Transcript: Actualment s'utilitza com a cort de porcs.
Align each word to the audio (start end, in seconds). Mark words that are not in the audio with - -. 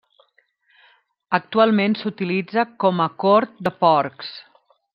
Actualment 1.39 1.97
s'utilitza 1.99 2.65
com 2.85 3.05
a 3.07 3.07
cort 3.25 3.55
de 3.69 3.75
porcs. 3.85 4.33